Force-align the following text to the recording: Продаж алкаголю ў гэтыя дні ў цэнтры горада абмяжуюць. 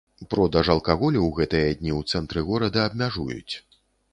Продаж 0.29 0.69
алкаголю 0.75 1.19
ў 1.23 1.29
гэтыя 1.41 1.75
дні 1.81 1.91
ў 1.99 2.15
цэнтры 2.15 2.45
горада 2.49 2.89
абмяжуюць. 2.89 3.55